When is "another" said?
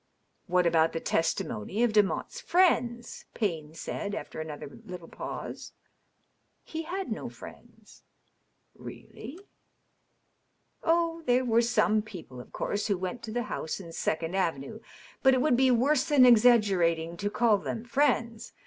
4.41-4.79